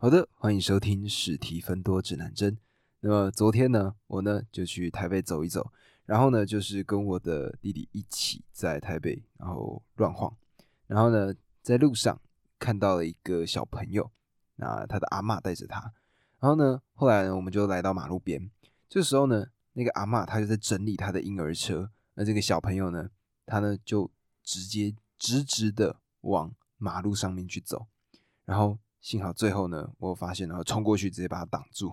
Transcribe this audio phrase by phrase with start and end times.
[0.00, 2.56] 好的，欢迎收听史提芬多指南针。
[3.00, 5.72] 那么昨天呢，我呢就去台北走一走，
[6.06, 10.32] 然后呢就是跟我的弟弟一起在台北然后乱晃，
[10.86, 12.16] 然后呢在路上
[12.60, 14.08] 看到了一个小朋友，
[14.54, 15.92] 那他的阿嬷带着他，
[16.38, 18.48] 然后呢后来呢我们就来到马路边，
[18.88, 23.10] 这时候呢那个阿嬷她就在整理她的婴儿车，那这个小朋友呢
[23.46, 24.08] 他呢就
[24.44, 27.88] 直接直直的往马路上面去走，
[28.44, 28.78] 然后。
[29.08, 31.90] 幸好最后呢，我发现，然后冲过去直接把他挡住。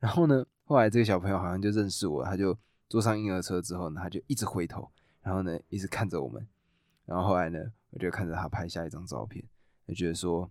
[0.00, 2.58] 然后呢，后来这个小朋友好像就认识我，他就
[2.88, 4.90] 坐上婴儿车之后呢，他就一直回头，
[5.22, 6.44] 然后呢一直看着我们。
[7.06, 7.60] 然后后来呢，
[7.90, 9.44] 我就看着他拍下一张照片，
[9.86, 10.50] 就觉得说，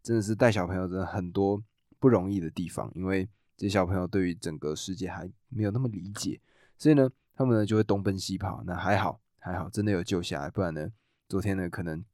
[0.00, 1.60] 真的是带小朋友真的很多
[1.98, 6.40] 不容易的地方，因为这些小朋友对于整个世界还没有那么理解，
[6.78, 8.62] 所以呢，他们呢就会东奔西跑。
[8.64, 10.92] 那还好，还好，真的有救下来，不然呢，
[11.28, 12.04] 昨天呢可能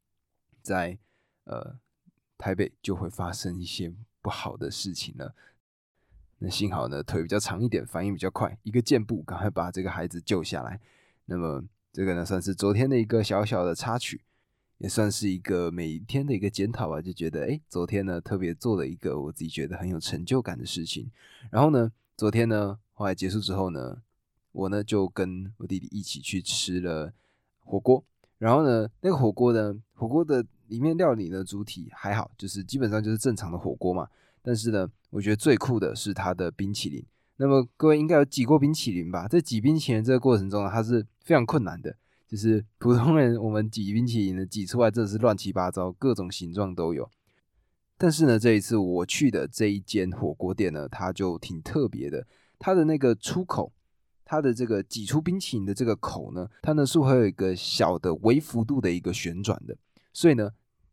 [0.63, 0.99] 在
[1.45, 1.77] 呃。
[2.43, 5.33] 台北就会发生一些不好的事情了。
[6.39, 10.81] 那幸好呢，腿比较长一点，反应比较快，一个箭步赶快把这个孩子救下来。
[11.27, 14.23] 那么这个呢，算是昨天的一个小小的插曲，
[14.79, 17.01] 也算是一个每一天的一个检讨吧。
[17.01, 21.09] 就觉得，哎，昨天呢特别做了一个我自己觉得很有成就感的事情。
[21.49, 24.03] 然后呢，昨天呢后来结束之后呢，
[24.51, 27.13] 我呢就跟我弟弟一起去吃了
[27.61, 28.05] 火锅。
[28.39, 30.45] 然后呢，那个火锅呢，火锅的。
[30.73, 34.09] 里面料理的主体还好，就是基本上就是正常的火锅嘛。
[34.41, 37.05] 但是呢，我觉得最酷的是它的冰淇淋。
[37.37, 39.29] 那么各位应该有挤过冰淇淋吧？
[39.29, 41.95] 在挤冰淇淋这个过程中呢，它是非常困难的。
[42.27, 47.07] 就是普通人我们挤冰淇淋呢，挤出来真的是乱七八糟，各种形状都有。
[47.99, 52.27] 但是呢，这一次我去的这一间火锅店呢，它就挺特别的。
[52.59, 53.73] 它的那个出口，
[54.25, 59.77] 它的这个挤出冰淇淋的这个口呢，它呢是会有一个小的微幅度的一个旋转的，
[60.15, 60.51] 所以呢。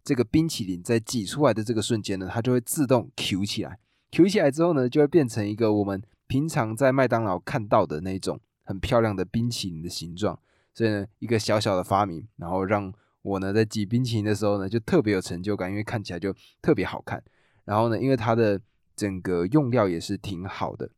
[0.10, 3.78] 这个冰淇淋在挤出来的这个瞬间呢，它就会自动 Q 起来
[4.10, 10.40] ，Q 起来之后呢，就会变成一个我们平常在麦当劳看到的那种很漂亮的冰淇淋的形状。
[10.74, 17.24] 所以呢，一个小小的发明，然后让我呢在挤冰淇淋的时候呢，就特别有成就感，因为看起来就特别好看。
[17.66, 18.60] 然后呢，因为它的
[18.96, 20.90] 整个用料也是挺好的，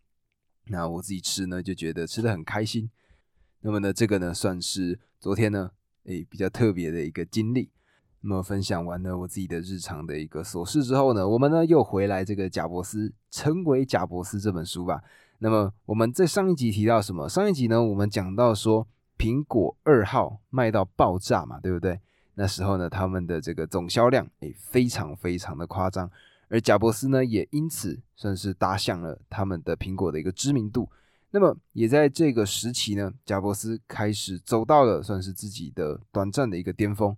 [0.68, 2.90] 那我自己吃呢就觉得吃的很开心。
[3.60, 5.72] 那么呢，这个呢算是昨天呢
[6.06, 7.72] 诶比较特别的一个经历。
[8.24, 15.02] 那么分享完了我自己的日常的一个琐事之后呢，我们呢又回来这个贾伯斯成为贾伯斯这本书吧。
[15.40, 17.28] 那么我们在上一集提到什么？
[17.28, 18.88] 上一集呢我们讲到说
[19.18, 22.00] 苹果二号卖到爆炸嘛，对不对？
[22.36, 26.10] 那时候呢他们的这个总销量诶非常非常的夸张，
[26.48, 30.88] 而贾伯斯呢也因此算是打响了他们的苹果的一个知名度。
[31.32, 37.16] 那么也在这个时期呢，贾伯斯开始走到了算是自己的短暂的一个巅峰。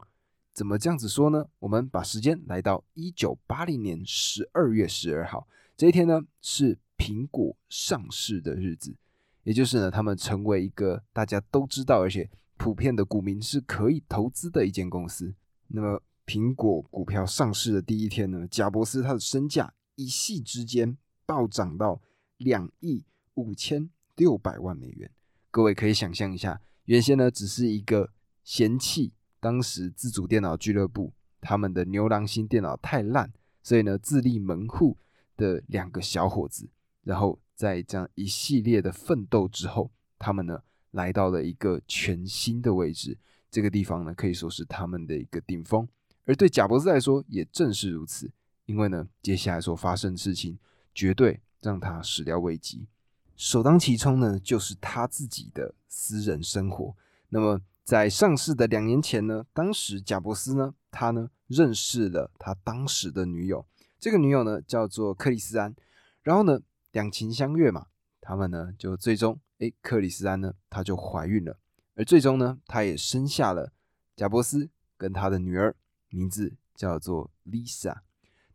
[0.53, 1.47] 怎么这样子说呢？
[1.57, 8.95] 我们把时间来到一九八零年十二月十二号这一天呢，是苹果上市的日子，
[9.43, 15.33] 也就是呢，他们成为一个大家都知道而且普遍的股民是可以投资的一间公司。
[15.69, 21.99] 那么，苹果股票上市的第一天呢，贾伯斯他的身价一夕之间暴涨到
[22.37, 23.03] 两亿
[23.33, 25.09] 五千六百万美元。
[25.49, 28.11] 各位可以想象一下，原先呢只是一个
[28.43, 29.13] 嫌弃。
[29.43, 31.11] 当时自主电脑俱乐部
[31.41, 33.29] 他们的牛郎星电脑太烂，
[33.61, 34.95] 所以呢自立门户
[35.35, 36.69] 的两个小伙子，
[37.03, 43.17] 然后在这样一系列的奋斗之后，他们呢来到了一个全新的位置。
[43.51, 45.85] 这个地方呢可以说是他们的一个顶峰。
[46.25, 48.31] 而对贾伯斯来说也正是如此，
[48.65, 50.57] 因为呢接下来所发生的事情
[50.95, 52.87] 绝对让他始料未及。
[53.35, 56.95] 首当其冲呢就是他自己的私人生活。
[57.27, 63.65] 那么在上市的两年前呢，当时贾伯斯呢，他呢认识了他当时的女友，
[63.99, 65.75] 这个女友呢叫做克里斯安，
[66.21, 66.61] 然后呢
[66.93, 67.87] 两情相悦嘛，
[68.21, 71.57] 他们呢就最终，哎，克里斯安呢她就怀孕了，
[71.95, 73.73] 而最终呢，她也生下了
[74.15, 75.75] 贾伯斯跟他的女儿，
[76.07, 77.97] 名字叫做 Lisa。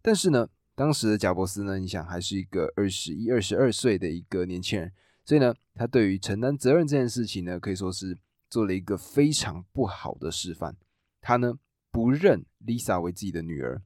[0.01, 4.91] 但是呢，当时的贾伯斯呢，你想还是一个二十一、二十二岁的一个年轻人，
[5.27, 8.17] 所以呢，他对于承担责任这件事情呢，可以说是。
[8.49, 10.77] 做了一个非常不好的示范。
[11.21, 11.59] 他呢
[11.91, 13.83] 不认 Lisa 为自己的女儿，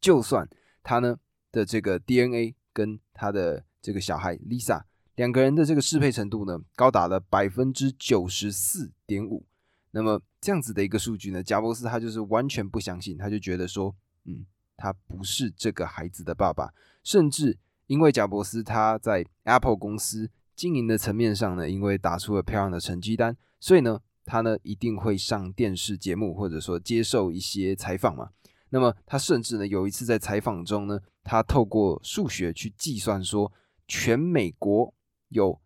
[0.00, 0.48] 就算
[0.82, 1.18] 他呢
[1.50, 4.82] 的这个 DNA 跟他的这个小孩 Lisa
[5.16, 9.46] 两个人的这个适配程度呢高达了百分之九十四点五。
[9.90, 13.94] 那么这样子的一个数据呢，贾伯斯他就是完全不相信，他就觉得说，
[14.24, 14.46] 嗯，
[14.76, 16.72] 他不是这个孩子的爸爸。
[17.04, 17.58] 甚至
[17.88, 23.36] 因为贾伯斯他在 Apple 公司经营的层面上呢，因为打出了漂亮的成绩单。
[23.58, 28.30] 所以呢，他呢一定会上电视节目，或者说接受一些采访嘛。
[28.70, 33.52] 那么他甚至呢有一次在采访中呢，他透过数学去计算说，
[33.86, 34.94] 全美国
[35.28, 35.60] 有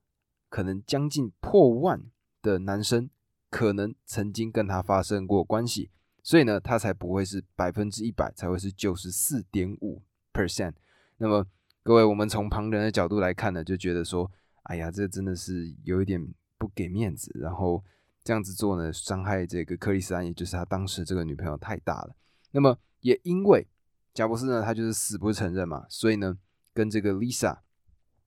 [0.49, 2.03] 可能将近破万
[2.43, 3.09] 的男生
[3.51, 5.91] 可能曾经跟他发生过关系，
[6.23, 10.75] 所以呢，他才不会是百分之一百，才会是九十四点五 percent。
[11.19, 11.47] 那么
[11.83, 14.31] 各位，我们从旁人的角度来看呢，就觉得说，
[14.67, 16.21] 哎呀，这真的是有一点
[16.59, 17.83] 不给面子，然后
[18.25, 22.17] 这样子做呢，伤害这个克里斯安，也就是他当时这个女朋友太大了。
[22.53, 23.67] 那么也因为
[24.13, 26.39] 贾伯斯呢，他就是死不承认嘛，所以呢，
[26.73, 27.59] 跟这个 Lisa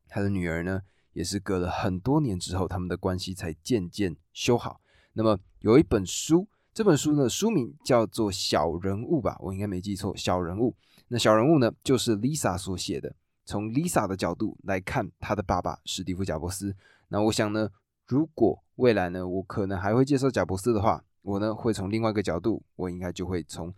[0.08, 0.82] 他的女儿呢，
[1.14, 4.82] 也是隔了很多年之后，他们的关系才渐渐修好。
[5.14, 10.72] 那么有一本书，这本书呢，书名叫做《小人物》吧，我应该没记错，《小人物》。
[11.10, 13.16] 那小人物呢，就是 Lisa 所写的。
[13.50, 16.75] 从 Lisa 的角度来看，她的爸爸史蒂夫·贾伯斯。
[17.07, 17.72] 那我想呢，
[18.06, 23.74] 如果未来呢，我可能还会介绍贾伯斯的话，我呢会从另外一个角度，我应该就会从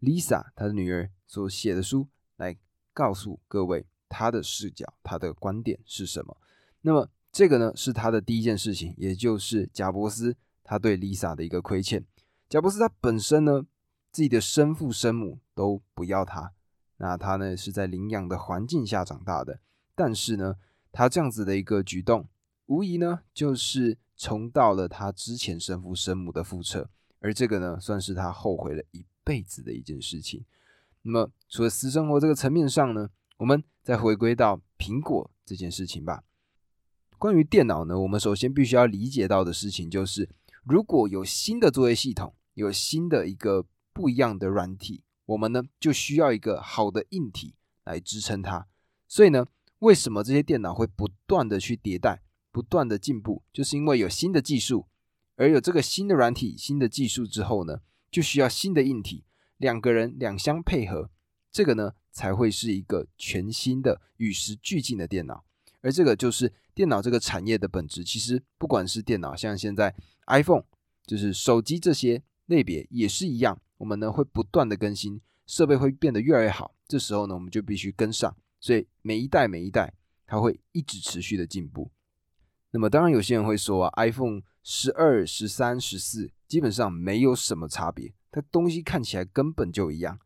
[0.00, 2.06] Lisa 她的女儿所写的书
[2.36, 2.56] 来
[2.92, 6.36] 告诉各位她的视角、她的观点是什么。
[6.82, 12.06] 那么这个呢，是他的第一件事情，也就是贾伯斯他对 Lisa 的一个亏欠。
[12.48, 13.66] 贾伯斯他本身呢，
[14.12, 16.52] 自己的生父生母都不要他。
[16.96, 19.60] 那他呢是在领养的环境下长大的，
[19.94, 20.56] 但是呢，
[20.92, 22.28] 他这样子的一个举动，
[22.66, 26.88] 无疑呢就是重蹈了他之前生父生母的覆辙，
[27.20, 30.44] 而这个呢算是他后悔了一辈子的一件事情。
[31.02, 36.22] 那么除了私生活这个层面上呢，我们再回归到苹果这件事情吧。
[37.18, 40.28] 关于电脑呢，我们首先必须要理解到的事情就是，
[40.62, 45.02] 如果有新的作业系统，有新的一个不一样的软体。
[45.26, 47.54] 我们呢就需要一个好的硬体
[47.84, 48.66] 来支撑它，
[49.08, 49.46] 所以呢，
[49.78, 54.86] 为什么这些电脑会不断的去迭代、不断的进步，就是因为有新的技术，
[55.36, 57.80] 而有这个新的软体、新的技术之后呢，
[58.10, 59.24] 就需要新的硬体，
[59.56, 61.10] 两个人两相配合，
[61.50, 65.44] 这个呢才会是一个全新的与时俱进的电脑，
[65.80, 68.04] 而这个就是电脑这个产业的本质。
[68.04, 69.94] 其实不管是电脑，像现在
[70.26, 70.64] iPhone，
[71.06, 73.60] 就是手机这些类别也是一样。
[73.84, 76.74] 我们呢会不断的更新设备，会变得越来越好。
[76.88, 78.34] 这时候呢，我们就必须跟上。
[78.58, 79.92] 所以每一代每一代，
[80.26, 81.90] 它会一直持续的进步。
[82.70, 90.18] 那么当然有些人会说啊，iPhone 十二、十三、十四基本上没有什么差别，它东西看起来根本就一样。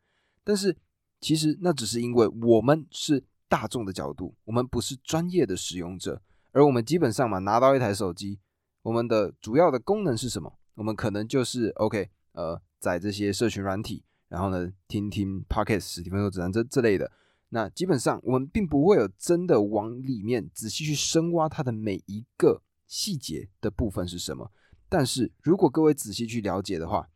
[0.45, 0.77] 但是
[1.21, 6.23] 其实那只是因为我们是大众的角度，我们不是专业的使用者，
[6.53, 8.39] 而我们基本上嘛，拿到一台手机，
[8.83, 10.57] 我们的主要的功能是什么？
[10.75, 12.63] 我们可能就是 OK，呃。
[12.79, 17.11] 在这些社群软体，然后呢，听听 Podcast 十几分钟指南这这类的，
[17.51, 24.53] 那基本上我们并不会有真的往里面仔细去深挖它的每一个细节的部分是什么。
[24.89, 27.09] 但是如果各位仔细去了解的话，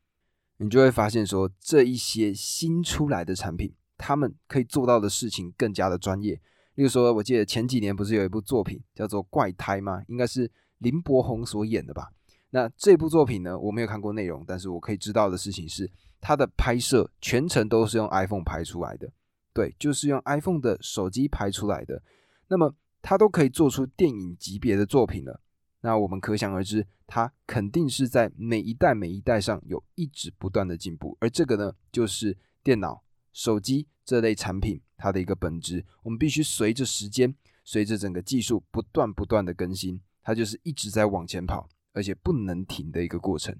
[0.59, 6.41] 你就会发现说，这一些新出来的产品，他们可以做到的事情更加的专业。
[6.75, 10.03] 例如说，我记得前几年不是有一部作品叫做《怪胎》吗？
[10.09, 12.13] 应该是林柏宏所演的吧。
[12.55, 15.91] 那这部作品呢，我没有看过内容，但是我可以知道的事情是，
[16.21, 19.11] 它的拍摄全程都是用 iPhone 拍出来的，
[19.55, 22.03] 对，就是用 iPhone 的手机拍出来的。
[22.49, 25.41] 那么它都可以做出电影级别的作品了，
[25.81, 33.03] 那我们可想而知，它肯定是在每一代每一代上有一直不断的进步，而这个呢，就是电脑、
[33.33, 35.83] 手机这类产品它的一个本质。
[36.03, 37.35] 我们必须随着时间，
[37.65, 41.67] 随着整个技术不断不断的更新，它就是一直在往前跑。
[41.93, 43.57] 而且不能停的一个过程。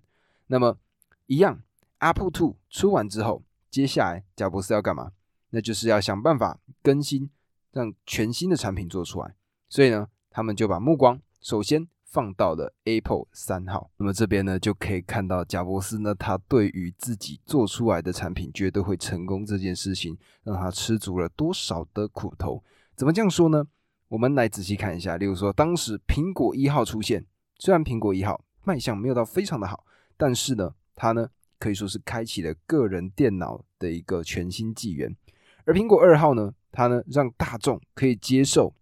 [0.47, 0.79] 那么，
[1.27, 1.63] 一样
[1.99, 5.13] ，Apple Two 出完之后，接下来贾博士要干嘛？
[5.51, 7.31] 那就是要想办法更新，
[7.73, 9.35] 让全新的产品做出来。
[9.69, 13.91] 所以呢，他们就把目光首先放到了 Apple 三号。
[13.97, 22.63] 那么这边呢，就可以看到贾博士呢，他对于自己做出来的产品绝对会成功这件事情，让他吃足了多少的苦头。
[22.97, 23.67] 怎么这样说呢？
[24.09, 27.25] 我们来仔细看一下，例如说，当时苹果一号出现。
[27.65, 29.85] 虽然苹果一号卖相没有到非常的好，
[30.17, 31.29] 但是呢，它呢
[31.61, 35.17] 可以说是开启了个人电脑的一个全新纪元。
[35.65, 38.75] 而苹果二号呢，它呢让大众可以接受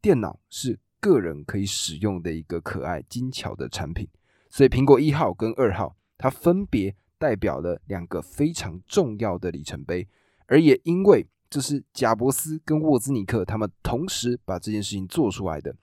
[0.00, 4.08] 电脑是个人可以使用的一个可爱精巧的产品。
[4.48, 10.08] 所以苹果一号跟二号，它分别代表了两个非常重要的里程碑。
[10.46, 15.76] 而也因为这是贾伯斯跟沃兹尼克他们同时把这件事情做出来的。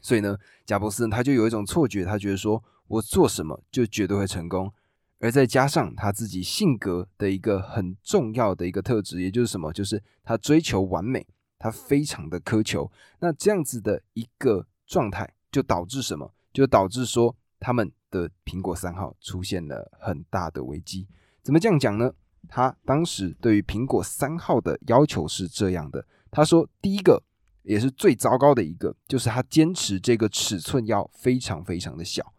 [0.00, 4.72] 所以呢，贾伯斯他就有一种错觉，他觉得说我做什么就绝对会成功，
[5.18, 11.26] 而再加上他自己性格的一个很重要的一个特质，也就是什么，就是他追求完美，
[11.58, 12.90] 他非常的苛求。
[13.18, 16.32] 那这样子的一个状态，就导致什么？
[16.52, 21.06] 就导致说他们的苹果三号出现了很大的危机。
[21.42, 22.12] 怎么这样讲呢？
[22.48, 27.22] 他当时对于苹果三号的要求是这样的：他说，第一个
[27.62, 32.32] 也是最糟糕的一个，就是他坚持这个尺寸要非常非常的小，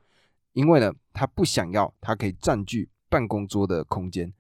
[0.53, 4.33] 因为呢，他不想要它可以占据办公桌的空间。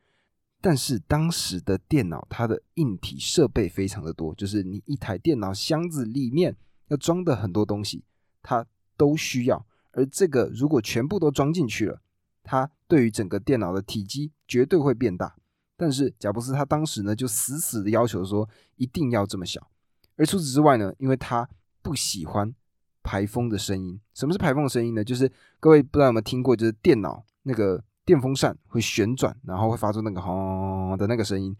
[0.61, 6.57] 但是当时的电脑，它的硬体设备非常的多，就是你一台电脑箱子里面
[6.89, 8.03] 要装的很多东西，
[8.41, 8.65] 它
[8.97, 9.65] 都需要。
[9.91, 12.01] 而这个如果全部都装进去了，
[12.43, 15.35] 它对于整个电脑的体积绝对会变大。
[15.77, 19.71] 但是贾布斯他当时呢就死死的要求说一定要这么小。
[20.19, 21.49] 而除此之外呢，因为他
[21.81, 22.53] 不喜欢
[23.01, 23.99] 排风的声音。
[24.13, 25.03] 什么是排风的声音呢？
[25.03, 27.83] 就是各位不知道有没有听过，就是电脑那个。
[28.05, 31.55] 电风扇会旋转，然后会发出那个轰的那个声音。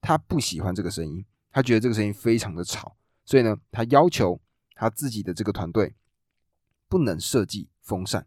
[0.00, 4.40] 他不喜欢这个声音，他觉得这个声音非常的吵，所以呢，他要求
[4.74, 5.94] 他自己的这个团队
[6.88, 8.26] 不能设计风扇。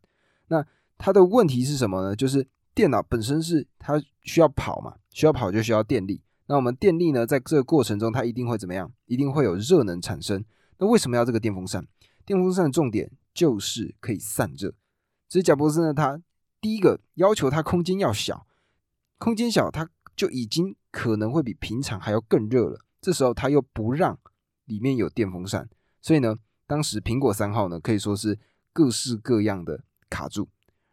[0.50, 0.64] 那
[1.00, 2.16] 他的问题是什么呢？
[2.16, 6.22] 就是电脑本身是它需要跑嘛，需要跑就需要电力。
[6.48, 8.92] 那我们电力呢，在这个过程中，它一定会怎么样？
[9.06, 10.44] 一定会有热能产生。
[10.78, 11.88] 那为什么要这个电风扇？
[12.26, 14.74] 电风扇的重点就是可以散热。
[15.30, 16.22] 所以贾博士呢，他。
[16.62, 18.48] 第一个要求它空间要小，
[19.20, 22.80] 空间小，它就已经可能会比平常还要更热了。
[23.00, 24.18] 这时候他又不让
[24.64, 25.70] 里面有电风扇，
[26.02, 26.36] 所以呢，
[26.66, 28.40] 当时苹果三号呢可以说是
[28.74, 30.50] 各式各样的卡住。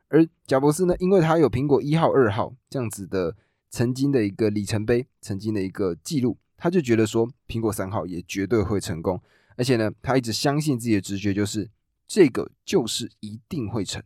[0.09, 3.35] 而贾博士呢，因为他有苹果一号、二号这样子的
[3.73, 9.21] 曾经的一个里程碑，曾经的一个记录，他就觉得说苹果三号也绝对会成功，
[9.57, 11.69] 而且呢，他一直相信自己的直觉，就是
[12.07, 14.00] 这个就是一定会成。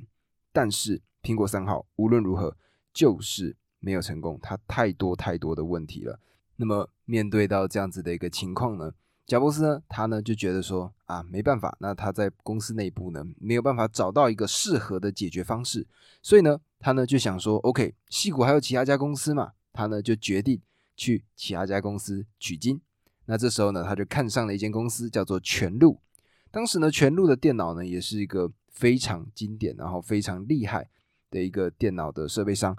[0.50, 1.02] 但是。
[1.22, 2.56] 苹果三号无论如何
[2.92, 6.20] 就是没有成功，它太多太多的问题了。
[6.54, 8.92] 那么面对到这样子的一个情况呢，
[9.26, 15.84] 贾博士呢，他呢就觉得说啊，没办法，那他在公司内部呢没有办法找到一个适合的解决方式，
[16.22, 20.60] 所以呢，他呢就想说，OK，西谷还有其他家公司嘛，他呢就决定
[20.96, 22.80] 去其他家公司取经。
[23.26, 26.00] 那这时候呢，他就看上了一间公司，叫做全路。
[26.50, 30.88] 当时呢，全路的电脑呢也是一个非常经典，然后非常厉害。
[31.28, 32.74] 的一个电脑的设备商，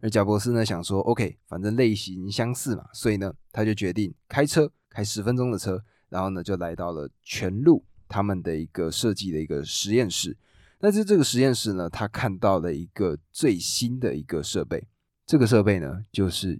[0.00, 10.34] 而贾博士呢想说，OK，反正类型相似嘛，所以呢，他就决定开车开十分钟的车，然后呢就来到了全路他们的一个设计的一个实验室。
[10.78, 14.86] 那在这个实验室呢，他看到了一个最新的一个设备，
[15.28, 16.58] 这个设备呢就是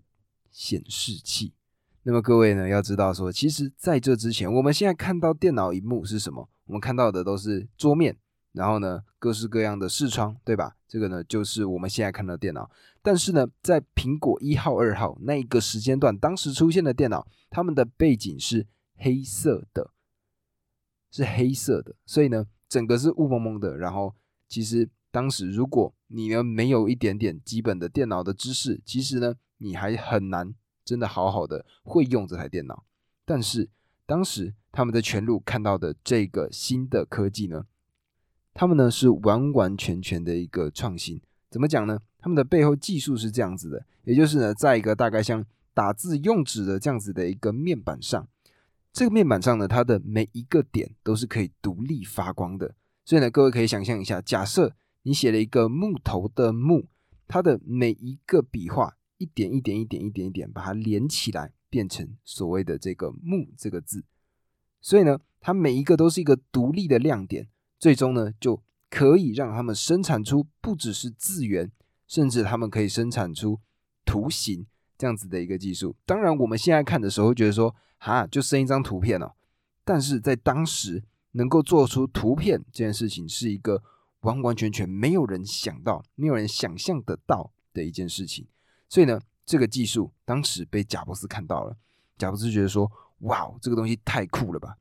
[0.50, 1.54] 显示器。
[2.02, 6.46] 那么各位呢要知道说，其实在这之前，我们现在看到电脑荧幕是什么？
[6.66, 8.18] 我们看到的都是桌面。
[8.52, 10.76] 然后呢，各式各样的视窗，对吧？
[10.86, 12.70] 这个呢，就是我们现在看到的电脑。
[13.00, 19.92] 但是呢，在苹果一号、二号那一个时间段，当时出现的电脑，它们的背景是黑色的，
[21.10, 21.94] 是黑色的。
[22.04, 23.78] 所以呢，整个是雾蒙蒙的。
[23.78, 24.14] 然后，
[24.48, 32.84] 其实当时如果你呢没有一点点基本的电脑的知识，其实呢，你还很难真的好好的会用这台电脑。
[33.24, 33.68] 但是
[34.06, 37.66] 当时他们在全路看到的这个新的科技呢？
[38.54, 42.00] 他们呢是完完全全的一个创新，怎么讲呢？
[42.18, 48.26] 他们的背后技术是这样子的，也就是呢，在一个大概像打字用纸的这样子的一个面板上，
[48.92, 52.74] 这个面板上呢，它的每一个点都是可以独立发光的。
[53.04, 54.74] 所以呢，各位可以想象一下，假设
[55.08, 56.86] 你写了一个木头的木，
[57.26, 64.04] 它的每一个笔画一点一点一点一点一点把它连起来，变成所谓的这个木这个字，
[64.82, 67.48] 所以呢，它每一个都是一个独立的亮点。
[67.78, 71.72] 最终呢，就可以让他们生产出不只是字源，
[72.06, 73.58] 甚至他们可以生产出
[74.04, 74.66] 图形
[74.98, 75.96] 这样子的一个技术。
[76.04, 79.32] 当然，我们现在看的时候觉得说，哈，就生一张图片哦。
[79.86, 83.82] 但是在当时，能够做出图片这件事情，是一个
[84.20, 88.46] 完完全全没有人想到、没有人想象得到的一件事情。
[88.88, 91.76] 所以呢，这个技术当时被贾布斯看到了，
[92.16, 94.76] 贾布斯觉得说，哇，这个东西太酷了吧！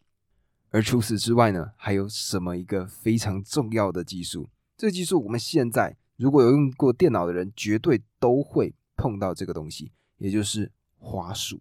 [0.69, 4.49] 而除此之外呢，还有什么一个非常重要的技术？
[4.75, 11.59] 这个技术我们现在如果有用过电脑的人，绝对都会碰到这个东西，也就是滑鼠。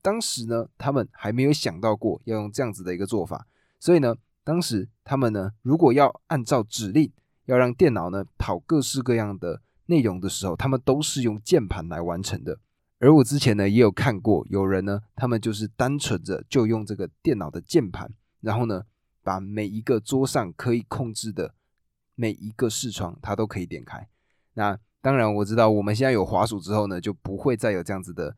[0.00, 3.46] 当时呢，他们还没有想到过要用这样子的一个做法，
[3.80, 4.14] 所以呢，
[4.48, 7.12] 当时他们呢，如果要按照指令
[7.44, 12.58] 要让电脑呢跑各式各样的内容的时候，他们都是用键盘来完成的。
[12.98, 18.10] 而我之前呢也有看过，有人呢，他们就是单纯的就用这个电脑的键盘。
[18.40, 18.84] 然后呢，
[19.22, 21.52] 把每一个桌上可以控制的
[22.14, 24.08] 每一个视窗，它都可以点开。
[24.54, 28.34] 那当然，我知道我们现在有滑鼠之后呢，就不会再有这样子的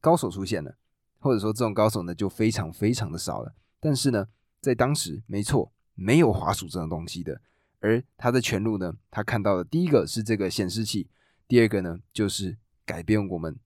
[0.00, 0.76] 高手出现了，
[1.18, 3.52] 或者说这种高手呢就非常非常的少了。
[3.80, 4.28] 但是呢，
[4.64, 7.42] 在当时，没错，没有滑鼠这种东西的。
[7.80, 11.06] 而他的全路呢，他看到的第一个是这个显示器，
[11.46, 12.56] 第二个呢就是
[12.86, 13.58] 改变我们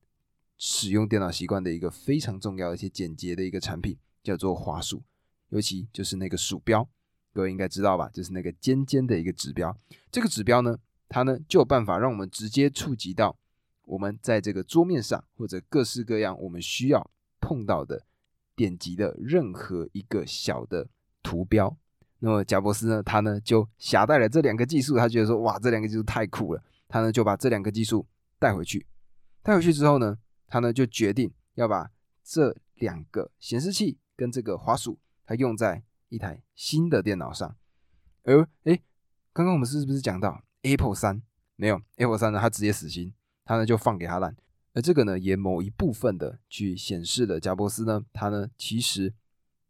[0.57, 5.05] 使用电脑习惯的一个非常重要而且简洁的一个产品，叫做滑鼠，
[5.51, 6.89] 尤其就是那个鼠标，
[7.33, 8.11] 各位应该知道吧？
[8.13, 9.79] 就是那个尖尖的一个指标。
[10.11, 10.77] 这个指标呢，
[11.09, 13.39] 它呢就有办法让我们直接触及到
[13.85, 17.09] 我们在这个桌面上或者各式各样我们需要
[17.41, 18.05] 碰到的
[18.59, 20.89] 点击的任何一个小的
[21.23, 21.79] 图标。
[22.19, 28.05] 那么贾伯斯呢，他呢就携带了这两个技术，他觉得说哇，这两个技术太酷了，他呢就把这两个技术
[28.41, 28.85] 带回去。
[29.45, 31.89] 带回去之后呢，他呢就决定要把
[32.25, 37.55] 这两个显示器跟这个滑鼠，它用在一台新的电脑上。
[38.25, 38.83] 而哎，
[39.33, 41.23] 刚刚我们是不是讲到 Apple 三
[41.55, 42.41] 没有 Apple 三呢？
[42.41, 44.37] 它直接死心，他呢就放给他烂。
[44.79, 49.13] 而这个呢，也某一部分的去显示了贾伯斯呢，他呢其实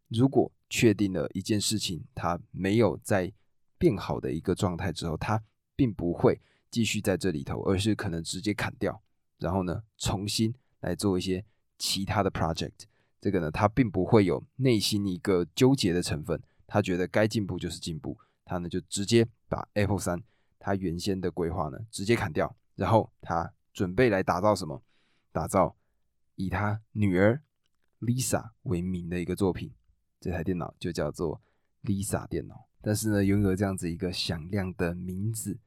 [0.09, 3.33] 如果确定了一件事情，它没有在
[3.79, 5.43] 变好的一个状态之后，他
[5.75, 6.38] 并不会
[6.71, 9.00] 继续在这里头，而是可能直接砍掉，
[9.38, 11.43] 然后呢，重新来做一些
[11.79, 12.85] 其他的 project。
[13.19, 20.23] 这个呢，他并不会有内心一个纠结的成分，他觉得该进步就是进步，他呢就直接把 Apple 三
[20.59, 24.83] 他原先的规划呢直接砍掉，然后他准备来打造什么？
[25.38, 25.76] 打造
[26.35, 27.40] 以他女儿
[28.00, 29.73] Lisa 为名的一个作品。
[30.18, 31.40] 这台电脑就叫做
[31.85, 35.61] Lisa 电脑，但是呢，拥有这样子一个响亮的名字，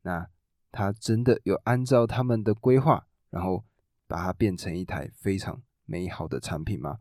[0.00, 0.26] 那
[0.72, 3.66] 他真的有按照他们的规划，然后
[4.06, 7.00] 把它变成一台非常美好的产品吗？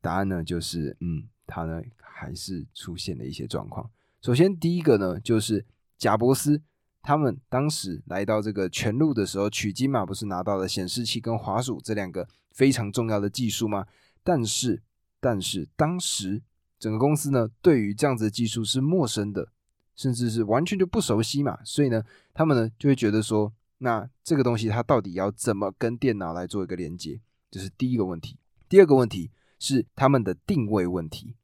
[0.00, 3.90] 答案呢，就是嗯，它呢还是出现了一些状况。
[4.20, 5.66] 首先，第一个呢，就是
[5.98, 6.62] 贾伯斯
[7.06, 13.86] 他们当时来到这个全路的时候取经嘛，不是拿到了显示器跟滑鼠这两个非常重要的技术吗？
[14.24, 14.82] 但是
[15.20, 16.42] 但是当时
[16.80, 19.52] 整个公司呢，对于这样子的技术是陌生的，
[19.94, 22.02] 甚至是完全就不熟悉嘛，所以呢，
[22.34, 27.20] 他们呢就会觉得说，那这个东西它到底要怎么跟电脑来做一个连接？
[27.52, 28.36] 这是第一个问题。
[28.68, 31.36] 第二个问题是他们的定位问题。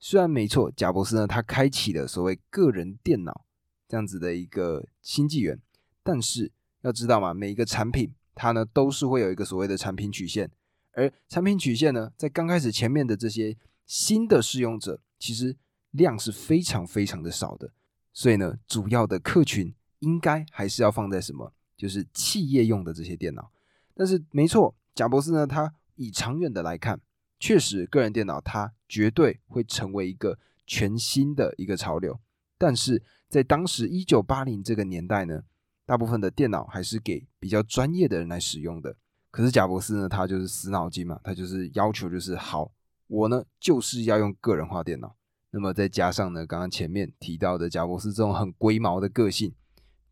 [0.00, 3.44] 虽然没错，贾博士呢他开启了所谓个人电脑
[3.92, 5.60] 这样子的一个新纪元，
[6.02, 6.50] 但是
[6.80, 10.50] 要知道嘛，每一个产品它呢都是会有一个所谓的产品曲线。
[10.92, 15.54] 而产品曲线呢，在刚开始前面的这些新的试用者，其实
[15.90, 17.70] 量是非常非常的少的，
[18.14, 23.52] 所以呢，主要的客群应该还是要放在什么，就是企业用的这些电脑。
[23.92, 26.98] 但是没错，贾博士呢，他以长远的来看，
[27.38, 32.18] 确实个人电脑它绝对会成为一个全新的一个潮流。
[32.56, 33.02] 但是
[33.32, 35.42] 在当时一九八零这个年代呢，
[35.86, 38.94] 大部分的电脑还是给比较专业的人来使用的。
[39.30, 42.70] 可是贾博士呢，他就是死脑筋嘛，他就是要求就是好，
[43.06, 45.16] 我呢就是要用个人化电脑。
[45.50, 49.54] 那么再加上呢，刚刚前面提到的贾博士这种很龟毛的个性，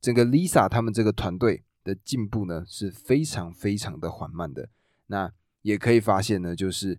[0.01, 4.71] 整个 Lisa 他们这个团队的进步呢是非常非常的缓慢的。
[5.09, 5.31] 那
[5.61, 6.99] 也可以发现呢，就是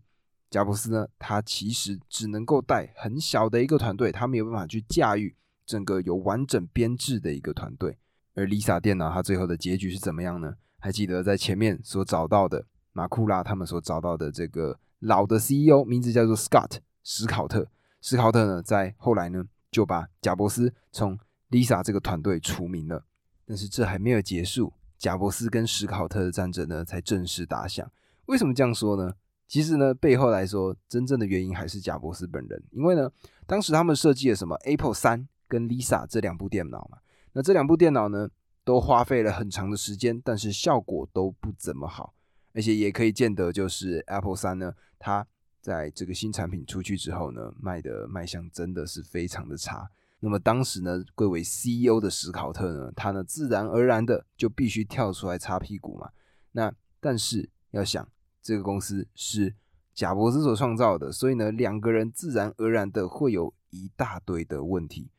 [0.52, 7.98] 贾博士呢，他其实只能够带很小的一个团队，他没有办法去驾驭整个有完整编制的一个团队。
[8.34, 10.56] 而 Lisa 电脑它最后的结局是怎么样呢？
[10.80, 17.68] 还记得在前面所找到的马库拉他们所找到的这个老的 CEO，名字叫做 Scott 史考特。
[18.02, 21.20] 史考特呢，在后来呢就把贾伯斯从
[21.50, 23.06] Lisa 这个团队除名了。
[23.46, 27.92] 但是这还没有结束，贾伯斯跟史考特的战争呢才正式打响。
[28.28, 29.14] 为什么这样说呢？
[29.48, 32.64] 其实呢，背后来说，真正的原因还是贾伯斯本人。
[32.72, 33.12] 因为呢，
[33.46, 37.00] 当时他们设计了什么 Apple 三跟 Lisa 这两部电脑嘛，
[37.34, 38.30] 那这两部电脑呢？
[38.64, 42.14] 都花费了很长的时间，但是效果都不怎么好，
[42.54, 45.26] 而且也可以见得，就是 Apple 三呢，它
[45.60, 49.90] 在这个新产品出去之后呢，卖的卖相真的是非常的差。
[50.20, 56.12] 那么当时呢，贵为 CEO 的史考特呢，他呢自然而然的就必须跳出来擦屁股嘛。
[56.52, 58.08] 那但是要想，
[58.44, 59.56] 这个公司是
[59.96, 65.10] 贾伯斯所创造的，所以呢，两个人自然而然的会有一大堆的问题。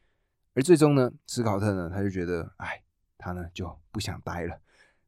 [0.55, 2.83] 而最终呢，斯考特呢，他就觉得，哎。
[3.25, 4.61] 他呢就不想待了，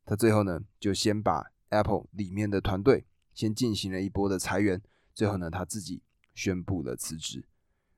[0.04, 4.80] 他最后呢就先把 Apple 里面的团队先进行了一波的裁员，
[5.12, 6.00] 最后呢他自己
[6.32, 7.44] 宣布了辞职。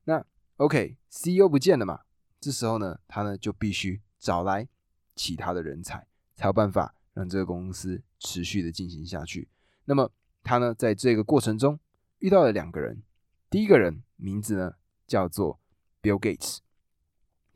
[0.04, 0.24] 那
[0.56, 2.00] OK，CEO 不见了嘛，
[2.40, 4.66] 这时候呢他呢就必须找来
[5.14, 9.50] 其他的人才，才有办法让这个公司持续的进行下去。
[9.84, 10.10] 那么
[10.42, 11.78] 他呢在这个过程中
[12.20, 13.02] 遇到了两个人，
[13.50, 15.60] 第一个人名字呢叫做
[16.00, 16.60] Bill Gates。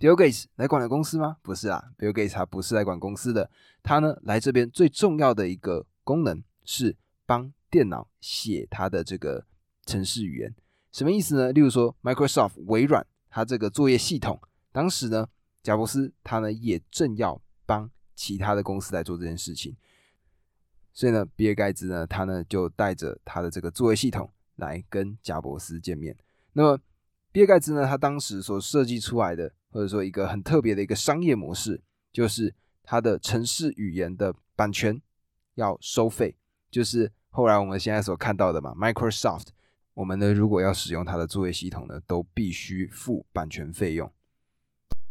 [0.01, 1.37] Bill Gates 来管了公司吗？
[1.43, 3.51] 不是啊，Bill Gates 他不是来管公司的，
[3.83, 9.45] 他呢来这边最重要的一个功能是帮电脑写他的这个
[9.85, 10.55] 程式语言。
[10.91, 11.53] 什么意思呢？
[11.53, 14.41] 例如说 Microsoft 微软它这个作业系统，
[14.73, 15.29] 当时呢
[15.63, 19.77] 贾伯斯他呢也正要帮其他的公司来做这件事情。
[20.95, 26.17] 所以呢，比尔盖茨呢，他呢就带着他的这个作业系统来跟贾伯斯见面。
[26.55, 26.81] 那么，
[27.31, 35.01] 比尔盖茨呢，他当时所设计出来的，或者说一个很特别的一个商业模式，就是它的城市语言的版权
[35.55, 36.37] 要收费，
[36.71, 39.47] 就是后来我们现在所看到的嘛，Microsoft，
[39.95, 44.13] 我们呢如果要使用它的作业系统呢，都必须付版权费用。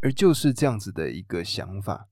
[0.01, 2.07] 而就是这样子的一个想法，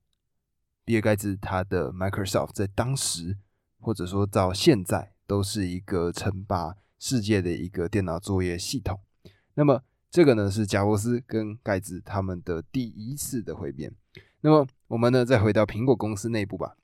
[0.84, 3.38] 比尔盖茨他的 Microsoft 在当时
[3.80, 9.00] 或者说到现在都是一个称霸世界的一个电脑作业系统。
[9.54, 13.93] 那么这个呢是贾伯斯跟盖茨他们的第一次的会面。
[14.41, 16.76] 那么我们呢再回到苹果公司内部吧。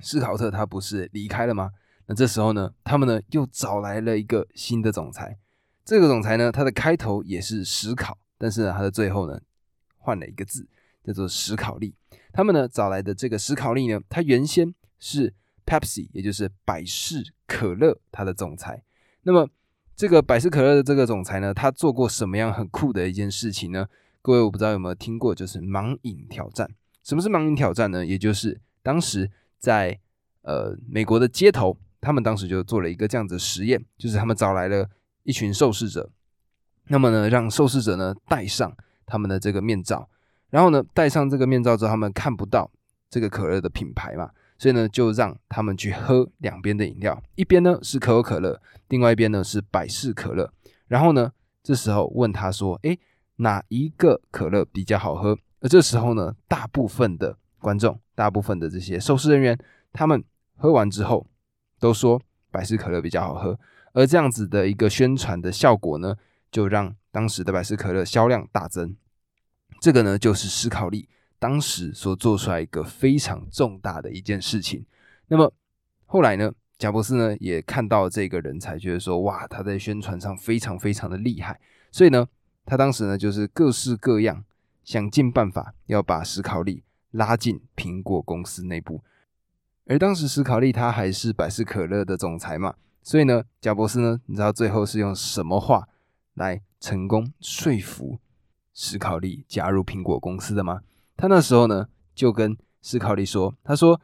[0.00, 1.72] 斯考特他不是离开了吗？
[2.06, 5.38] 那这时候呢，他们呢又找来了一个新的总裁。
[5.84, 9.40] 这个总裁呢，他的开头也是史考，但是呢，他的最后呢。
[10.06, 10.68] 换了一个字，
[11.02, 11.94] 叫做史考利。
[12.30, 15.32] 他们呢找来的这个史考利呢，他原先是
[15.64, 18.84] Pepsi，也就是百事可乐，他的总裁。
[19.22, 19.48] 那么
[19.96, 23.86] 这个百事可乐的这个总裁呢，他做过什么样很酷的一件事情呢？
[24.22, 26.68] 各位我不知道有没有听过，就是盲饮挑战。
[27.02, 28.04] 什么是盲饮挑战呢？
[28.04, 29.98] 也就是当时在
[30.42, 34.88] 呃美国的街头，他们当时就做了一个这样子的实验，就是他们找来了
[35.22, 36.10] 一群受试者，
[36.88, 38.76] 那么呢让受试者呢戴上。
[39.06, 40.08] 他们的这个面罩，
[40.48, 42.70] 然后呢，戴上这个面罩之后，他们看不到
[43.10, 50.52] 这个可乐的品牌嘛，所以呢，就让他们去喝两边的饮料，一边呢是可口可乐，另外一边呢是百事可乐。
[50.86, 52.98] 然后呢，这时候问他说：“诶，
[53.36, 59.58] 哪一个可乐比较好喝？”而这时候呢，大部分的观众，大部分的这些收视人员，
[59.92, 60.22] 他们
[60.56, 61.26] 喝完之后
[61.78, 63.58] 都说百事可乐比较好喝。
[63.92, 66.16] 而这样子的一个宣传的效果呢，
[66.50, 66.94] 就让。
[67.14, 68.96] 当时的百事可乐销量大增，
[69.80, 74.84] 这个呢就是思考力当时所做出来一个非常重大的一件事情。
[75.28, 75.52] 那么
[76.06, 82.26] 后来呢，贾伯斯呢也看到这个人才，觉得说哇，他在宣传上非常非常的厉害，所以呢，
[82.64, 84.44] 他当时呢就是各式各样
[84.82, 89.02] 想尽办法要把史考利拉进苹果公司内部。
[89.86, 95.88] 而当时史考利他还是百事可乐的总裁嘛，所以呢，贾伯斯呢，你知道最后是用什么话
[96.34, 96.62] 来？
[96.80, 98.18] 成功说服
[98.74, 100.82] 史考利加入苹果公司的吗？
[101.16, 104.00] 他那时候呢就跟斯考利说：“他说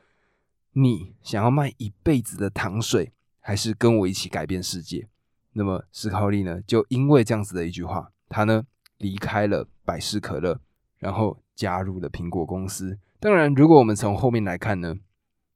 [0.73, 5.09] 你想要卖一辈子的糖水，还是跟我一起改变世界？”
[5.53, 8.65] 那么斯考利呢就因为这样子的一句话，他呢
[8.99, 10.61] 离开了百事可乐，
[10.99, 12.99] 然后加入了苹果公司。
[13.19, 14.95] 当然，如果我们从后面来看呢，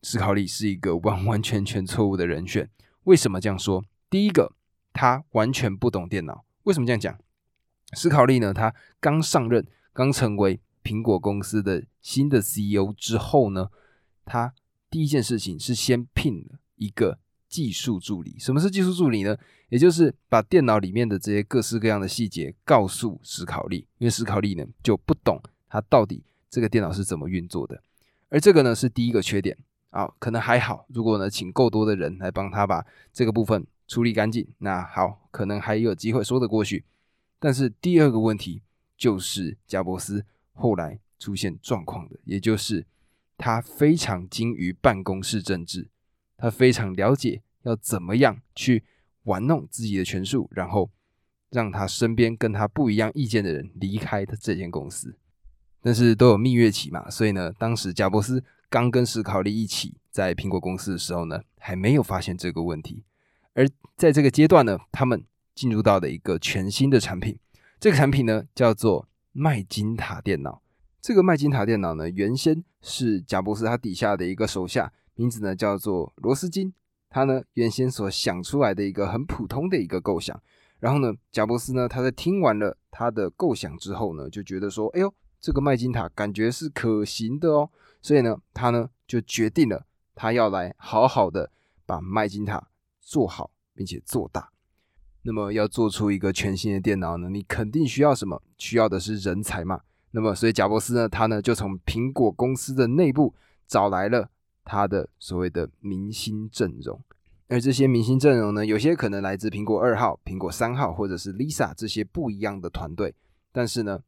[0.02, 2.68] 斯考利是一个完完全全错误的人选。
[3.04, 3.84] 为什么这样说？
[4.10, 4.52] 第一个，
[4.92, 6.44] 他完全不懂电脑。
[6.64, 7.18] 为什么这样讲？
[7.92, 8.52] 斯考利呢？
[8.52, 13.70] 他刚上任，刚成为苹果公司的新的 CEO 之后呢，
[14.24, 14.54] 他
[14.88, 17.18] 第一件事情是先聘了一个
[17.48, 18.36] 技术助理。
[18.38, 19.36] 什么是技术助理呢？
[19.70, 27.82] 也就是把电脑里面的这些各式各样的细节告诉史考利，因为史考利呢就不懂他到底这个电脑是怎么运作的。
[28.28, 29.56] 而这个呢是第一个缺点
[29.90, 30.86] 啊，可能还好。
[30.90, 33.66] 如果呢请够多的人来帮他把这个部分。
[33.86, 36.86] 处理干净，那好，可能还有机会说得过去。
[37.38, 38.62] 但是第二个问题
[38.96, 42.86] 就是贾伯斯后来出现状况的，也就是
[43.36, 45.88] 他非常精于办公室政治，
[46.36, 48.84] 他非常了解要怎么样去
[49.24, 50.90] 玩弄自己的权术，然后
[51.50, 55.16] 让他身边跟他不一样意见的人离开他这间公司。
[55.80, 63.04] 但是都有蜜月期嘛，所以呢，当时贾伯斯刚跟史考利一起在苹果公司的时候呢，还没有发现这个问题。
[63.52, 67.38] 而在这个阶段呢，他们进入到的一个全新的产品，
[67.78, 70.62] 这个产品呢叫做麦金塔电脑。
[71.00, 76.72] 这个麦金塔电脑呢，原先是贾伯斯他底下的一个手下，名字呢叫做罗斯金。
[77.10, 80.40] 他呢原先所想出来的一个很普通的一个构想。
[80.78, 87.68] 然后呢，贾伯斯呢他在听完了他的构想之后呢，就觉得说，哎呦，这个麦金塔感觉是可行的哦。
[88.00, 91.50] 所以呢，他呢就决定了，他要来好好的
[91.84, 92.68] 把麦金塔。
[93.06, 94.50] 做好并且做大，
[95.24, 97.28] 那么要做出一个全新的电脑呢？
[97.28, 98.42] 你肯定需要什么？
[98.56, 99.80] 需要的是人才嘛。
[100.12, 103.34] 那么，所以贾伯斯呢，他呢就从苹果公司的内部
[103.66, 104.30] 找来了
[104.64, 107.00] 他的所谓的明星阵容。
[107.48, 113.14] 而这些明星阵容呢，有些可能来自苹果二号、苹果三号，或者是 Lisa 这些不一样的团队。
[113.50, 114.00] 但是呢，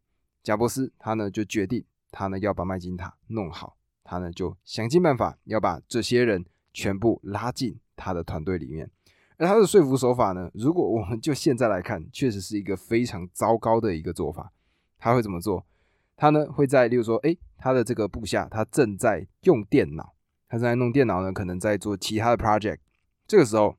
[0.42, 7.79] 贾伯斯他呢就决定，他呢要把麦金塔弄好，他呢就想尽办法要把这些人全部拉进。
[7.98, 8.90] 他的团队里面，
[9.38, 10.51] 而他的说服手法呢？
[10.55, 14.53] 如果我们就现在来看，确实是一个非常糟糕的一个做法。
[14.99, 15.66] 他会怎么做？
[16.16, 20.14] 他呢会在，例如说，诶，他的这个部下他正在用电脑，
[20.49, 22.79] 他正在弄电脑呢，可能在做其他的 project。
[23.27, 23.77] 这个时候，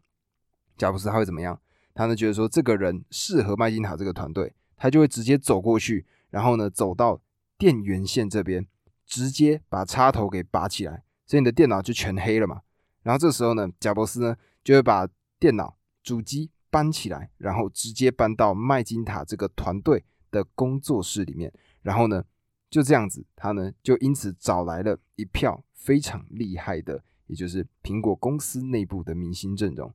[0.78, 1.60] 贾布斯他会怎么样？
[1.96, 7.20] 他呢觉得说这个人适合麦金塔这个团队，他就会直接走过去，然后呢走到
[7.58, 8.68] 电源线这边，
[9.08, 12.62] 直接把插头给拔起来，所以你的电脑就全黑了嘛。
[13.02, 15.08] 然后这时候呢，贾伯斯呢就会把
[15.40, 22.24] 电脑主机搬起来，然后直接搬到麦金塔这个团队的工作室里面，然后呢
[22.70, 29.94] 就这样子，他呢就因此找来了一票非常厉害的，也就是苹果公司内部的明星阵容。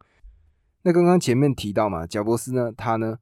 [0.83, 3.19] 那刚刚前面提到嘛，贾伯斯呢，他呢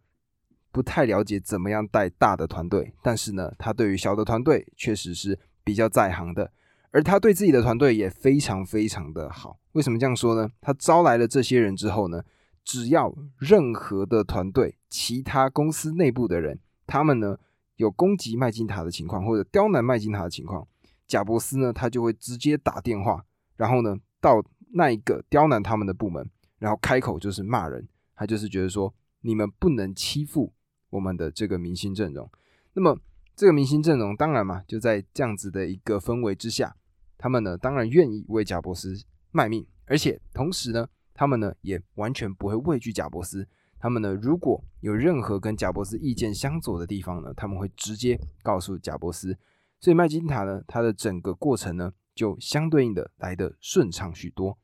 [0.71, 6.53] 不太了解怎么样带大的团队，但是呢，他对于小的团队确实是比较在行的，
[6.91, 9.59] 而他对自己的团队也非常非常的好。
[9.73, 10.51] 为什么这样说呢？
[10.61, 12.23] 他招来了这些人之后呢，
[12.65, 17.39] 只要任何的团队、其他公司内部的人，他们呢
[17.77, 20.67] 有攻击麦金塔的情况或者刁难麦金塔的情况，
[21.07, 23.25] 贾伯斯呢他就会直接打电话，
[23.57, 26.29] 然后呢到那一个刁难他们的部门。
[26.59, 30.53] 然后开口就是骂人，他就是觉得说你们不能欺负
[30.91, 32.31] 我们的这个明星阵容。
[32.75, 32.99] 那么
[33.35, 36.77] 这个明星阵容当然嘛，就在这样子的一个氛围之下，
[37.23, 38.99] 他们呢当然愿意为贾伯斯
[39.31, 43.47] 卖命，而且同时呢，他们呢也完全不会畏惧贾伯斯。
[43.79, 49.37] 他们呢如果有任何跟贾伯斯意见相左的地方呢，他们会直接告诉贾伯斯。
[49.79, 54.57] 所以麦金塔呢，它的整个过程呢就相对应的来的顺畅许多。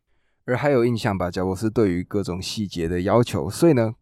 [0.46, 3.94] 而还有印象吧，贾伯斯对于各种细节的要求，所以呢，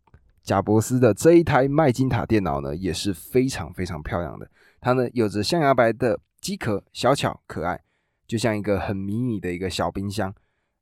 [0.43, 4.49] 贾伯斯的这一台麦金塔电脑呢也是非常非常漂亮的。
[4.81, 7.81] 它呢有着象牙白的机壳，小巧可爱，
[8.27, 10.35] 就像一个很迷你的一个小冰箱。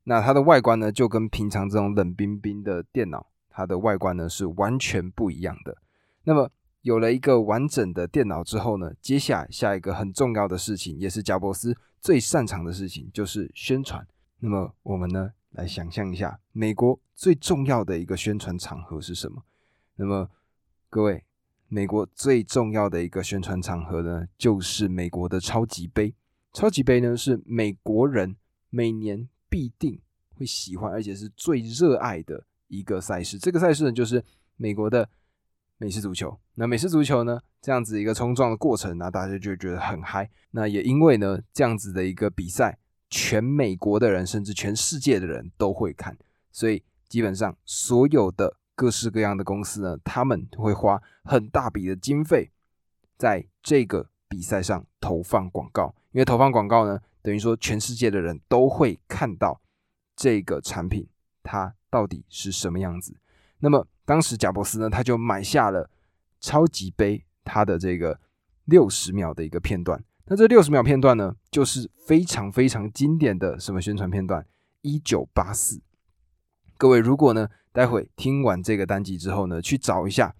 [0.03, 5.77] 那它的外观呢就跟平常这种冷冰冰的电脑，它的外观呢是完全不一样的。
[6.23, 6.49] 那么
[6.81, 14.05] 有了一个完整的电脑之后呢，接下来下一个很重要的事情，也是贾伯斯最擅长的事情，就是宣传。
[14.39, 15.31] 那么我们呢？
[15.51, 19.43] 来想象一下，美国最重要的一个宣传场合是什么？
[19.97, 20.27] 那么，
[20.89, 21.23] 各位，
[21.67, 26.15] 美国最重要的一个宣传场合呢，就是美国的超级杯。
[26.53, 28.35] 超级杯呢，是美国人
[28.69, 29.99] 每年必定
[30.35, 33.37] 会喜欢，而且是最热爱的一个赛事。
[33.37, 34.23] 这个赛事呢，就是
[34.55, 35.09] 美国的
[35.77, 36.39] 美式足球。
[36.55, 40.29] 那美式足球呢，这样子一个冲撞的过程，那大家就觉得很嗨。
[40.51, 42.77] 那也因为呢，这样子的一个比赛。
[43.15, 46.17] 全美国的人，甚至全世界的人都会看，
[46.51, 52.49] 所以基本上所有的各式各样的公司呢，他们会花很大笔的经费
[53.15, 59.61] 在这个比赛上投放广告，因为投放广告呢，等于说全世界的人都会看到
[60.15, 61.07] 这个产品
[61.43, 63.15] 它到底是什么样子。
[63.59, 65.87] 那么当时贾伯斯呢，他就买下了
[66.41, 68.19] 超级杯它的这个
[68.65, 70.03] 六十秒的一个片段。
[70.25, 74.43] 那这六十秒片段呢，就是非常非常经典的什么宣传片段？
[74.81, 75.79] 一九八四。
[76.75, 80.35] 各位，如果呢，待会听完这个单集之后呢，去找一下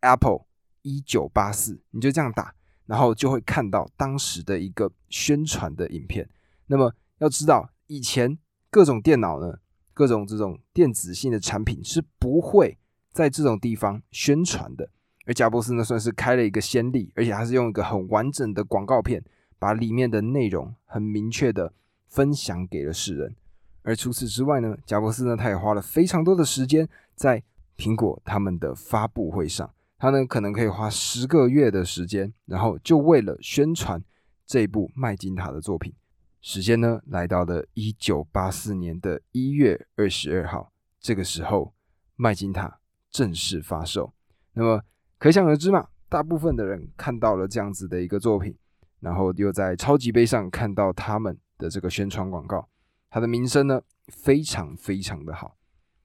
[0.00, 0.46] Apple
[0.80, 2.54] 一九八四，你就这样打，
[2.86, 6.28] 然后就会看到当时的一个宣传的影片。
[6.66, 8.38] 那么要知道，以前
[8.70, 9.58] 各种电脑呢，
[9.92, 12.78] 各种这种电子性的产品是不会
[13.12, 14.88] 在这种地方宣传的。
[15.26, 19.24] 而贾伯斯呢，算是开了一个先例，而且他是用一个很完整的广告片，
[19.58, 21.72] 把里面的内容很明确的
[22.06, 23.34] 分享给了世人。
[23.82, 27.42] 而除此之外呢，贾伯斯呢，他也花了非常多的时间在
[27.76, 34.02] 苹果他们的发布会上，他呢可能可以花十个月的时间，然后就为了宣传
[34.46, 35.94] 这部麦金塔的作品。
[36.42, 41.74] 时间呢来到了一九八四年的一月二十二号，这个时候
[42.14, 42.78] 麦金塔
[43.10, 44.12] 正式发售。
[44.52, 44.80] 那么
[45.18, 48.56] 可想而知嘛，大部分的人看到了这样子的一个作品，
[49.00, 52.68] 然后又在超级杯上看到他们的这个宣传广告，
[53.10, 55.56] 它的名声呢非常非常的好。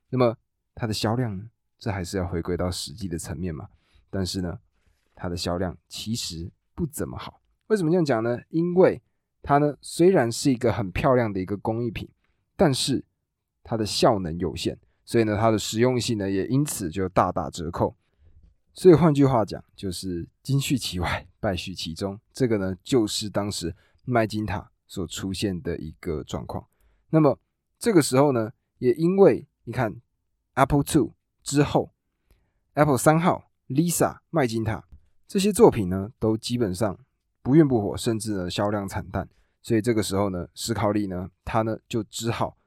[0.09, 0.35] 那么
[0.73, 1.43] 它的销量呢，
[1.77, 3.67] 这还是要回归到实际的层面嘛。
[4.11, 4.59] 但是呢，
[5.15, 7.41] 它的销量其实不怎么好。
[7.67, 8.39] 为什么这样讲呢？
[8.49, 9.01] 因为
[9.41, 12.07] 它呢虽然是一个很漂亮的一个工艺品，
[12.55, 13.03] 但是
[13.63, 17.95] 它的效能有限，所以呢它的实用性呢也因此就大打折扣。
[18.73, 22.19] 所以换句话讲，就是金续其外，败絮其中。
[22.31, 26.65] 这个呢，就是当时麦金塔所出现的一个状况。
[27.09, 27.37] 那么
[27.77, 29.93] 这个时候呢，也因为你看
[30.53, 31.91] Apple Two 之后
[32.75, 34.83] ，Apple 三号、Lisa、麦金塔
[35.27, 36.99] 这些作品呢，都基本上
[37.41, 39.27] 不孕不火，甚至呢销量惨淡。
[39.61, 42.57] 所以这个时候呢，史考利呢，他呢就只好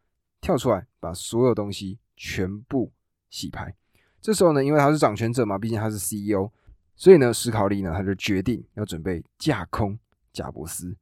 [0.40, 2.92] 跳出来，把所有东西全部
[3.28, 3.74] 洗牌。
[4.20, 6.50] 这时候呢，因为他是掌权者嘛，毕竟他是 CEO，
[6.96, 9.98] 所以呢，史考利呢，他就决定要准备架空
[10.32, 10.96] 贾伯斯。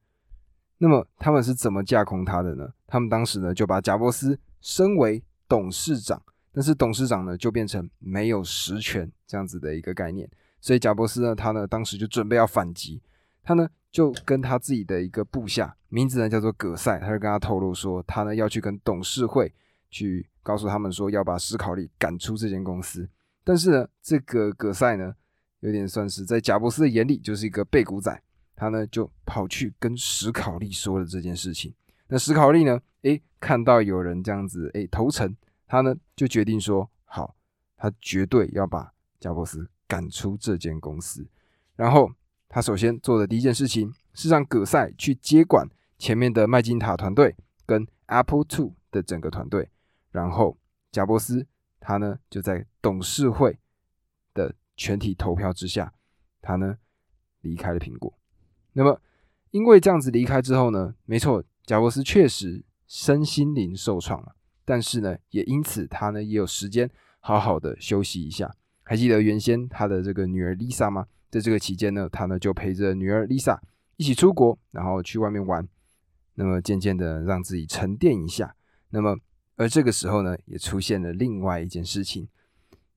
[0.79, 2.73] 那么他们是怎么架空他的呢？
[2.85, 6.21] 他们当时呢就把贾伯斯升为董事长，
[6.53, 10.29] 但是董事长呢就变成没有实权这样子的一个概念。
[10.61, 13.01] 所以贾伯斯呢，他呢当时就准备要反击，
[13.43, 19.53] 他呢就跟他自己的一个部下，名字呢叫做葛塞，他就跟他透露说，他呢要去跟董事会
[19.89, 23.09] 去告诉他们说，要把史考利赶出这间公司。
[23.43, 25.13] 但是呢，这个葛塞呢，
[25.59, 28.21] 有点算是在贾伯斯的眼里就是一个背骨仔。
[28.55, 31.73] 他呢就跑去跟史考利说了这件事情。
[32.07, 35.35] 那史考利呢，诶，看到有人这样子，诶，投诚，
[35.67, 37.35] 他呢就决定说，好，
[37.77, 41.27] 他绝对要把贾伯斯赶出这间公司。
[41.75, 42.11] 然后
[42.47, 49.69] 他首先做的第一件事情是让葛塞去接管前面的麦金塔团队跟 Apple Two 的整个团队。
[50.11, 50.57] 然后
[50.91, 51.47] 贾伯斯
[51.79, 53.59] 他呢就在董事会
[54.33, 55.93] 的全体投票之下，
[56.41, 56.77] 他呢
[57.41, 58.13] 离开了苹果。
[58.73, 59.01] 那么，
[59.51, 68.53] 因为这样子离开之后呢，没错，贾伯斯确实身心灵受创了，但是呢，也因此他呢也有时间好好的休息一下。
[68.83, 71.07] 还记得原先他的这个女儿 Lisa 吗？
[71.29, 73.57] 在这个期间呢，他呢就陪着女儿 Lisa
[73.97, 75.67] 一起出国，然后去外面玩。
[76.35, 78.55] 那么渐渐的让自己沉淀一下。
[78.89, 79.15] 那么，
[79.55, 82.27] 而这个时候呢，也出现了另外一件事情，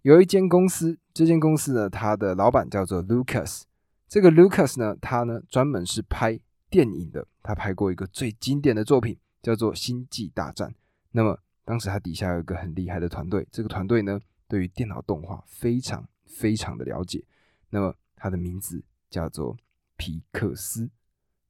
[0.02, 3.62] 有一间公司，这间公司呢，它的老板叫做 Lucas。
[4.08, 6.38] 这个 Lucas 呢，他呢专门是拍
[6.70, 10.70] 电影的，他拍过一个最经典的作品，叫做《星际大战》。
[11.12, 17.22] 那么当时他底下有一个很厉害的团队，这个团队呢对于电脑动画非常非常的了解。
[17.68, 19.54] 那么他的名字叫做
[19.96, 20.88] 皮克斯。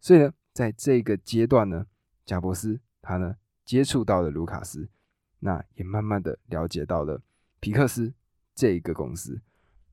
[0.00, 1.86] 所以呢，在这个阶段呢，
[2.24, 4.88] 贾伯斯他呢接触到了卢卡斯，
[5.40, 7.20] 那也慢慢的了解到了
[7.60, 8.14] 皮克斯
[8.54, 9.42] 这个公司。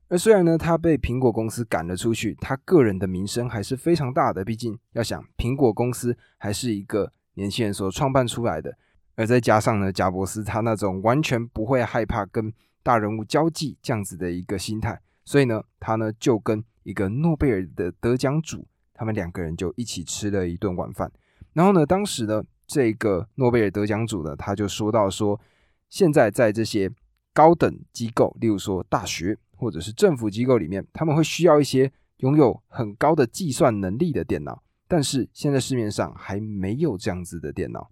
[0.08, 4.44] 而虽然呢，他被苹果公司赶了出去，他个人的名声还是非常大的。
[4.44, 8.78] 毕竟要想，苹果公司还是一个年轻人所创办出来的，
[9.14, 21.10] 而再加上呢，贾伯斯他那种完全不会害怕跟大人物交际这样子的一个心态，所以呢，他呢就跟一个诺贝尔的得奖主，他们两个人就一起吃了一顿晚饭。
[21.52, 25.40] 然后呢，当时呢，这个诺贝尔得奖主呢，他就说到说，
[25.88, 26.90] 现在在这些
[27.32, 29.38] 高等机构，例如说大学。
[29.56, 37.88] 或者是政府机构里面，他们会需要一些拥有很高的计算能力的电脑，但是现在市面上还没有这样子的电脑。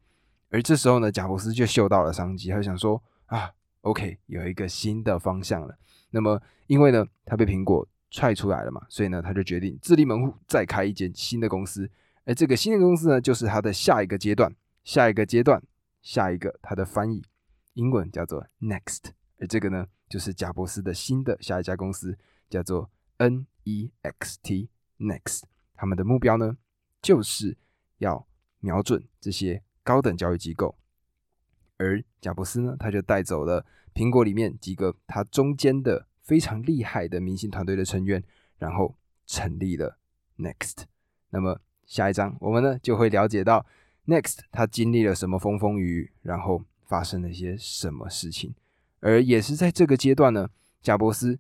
[0.53, 5.77] 而这时候呢，贾伯斯就嗅到了商机，他就想说啊，OK，有一个新的方向了。
[6.11, 11.91] 那么，因为呢，他被苹果踹出来了嘛，所以呢，他就决定自立门户，再开一间新的公司。
[12.25, 15.61] 而这个新的公司呢，就是他的下一个阶段，下一个阶段，
[16.03, 17.25] 下一个，它的翻译
[17.73, 19.11] 英文叫做 Next。
[19.41, 19.87] 而这个呢？
[20.12, 22.19] 就是贾伯斯的新的下一家公司
[22.51, 25.43] 叫做 Next Next，
[25.75, 26.59] 他们的目标呢
[27.01, 27.57] 就是
[27.97, 28.27] 要
[28.61, 30.77] 瞄准这些高等教育机构，
[31.77, 38.23] 而贾伯斯呢他就带走了苹果里面几个他中间的非常厉害的明星团队的成员，
[38.59, 39.99] 然后成立了
[40.38, 40.85] Next。
[41.31, 43.66] 那么下一章我们呢就会了解到
[44.07, 48.55] Next 他经历了什么风风雨雨，然后发生了一些什么事情。
[49.01, 50.49] 而也是在这个阶段呢，
[50.81, 51.38] 贾伯斯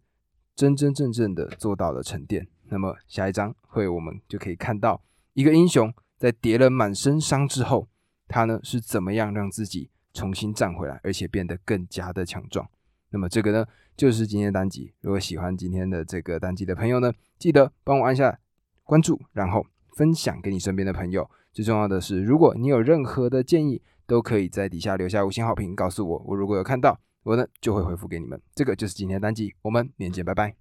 [0.56, 2.48] 真真正正的做到了沉淀。
[2.64, 5.02] 那么下一章会我们就可以看到
[5.34, 7.88] 一个英雄在叠了满身伤之后，
[8.32, 12.68] 他呢是怎么样让自己重新站回来，而且变得更加的强壮。
[13.10, 13.66] 那么这个呢
[13.96, 14.92] 就是今天的单集。
[15.02, 18.38] 如果喜欢今天的这个单集的朋友呢，记得帮我按下
[18.82, 21.30] 关注，然后分享给你身边的朋友。
[21.52, 26.24] 最重要的是，如果你有任何的建议，都可以在底下留下五星好评，告诉我。
[26.26, 26.98] 我如果有看到。
[27.24, 30.56] 我呢就会回复给你们，这个就是今天的单集，我们明天见，拜拜。